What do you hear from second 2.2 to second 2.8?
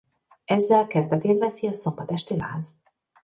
láz.